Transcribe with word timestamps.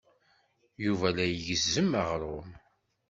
Yuba 0.85 1.07
la 1.15 1.25
igezzem 1.33 1.91
aɣrum. 2.01 2.49